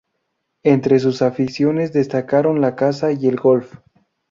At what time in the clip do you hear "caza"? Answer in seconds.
2.75-3.11